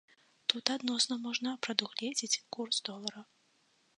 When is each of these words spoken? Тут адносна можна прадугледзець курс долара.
Тут 0.51 0.71
адносна 0.75 1.17
можна 1.25 1.49
прадугледзець 1.67 2.41
курс 2.57 2.77
долара. 2.91 3.21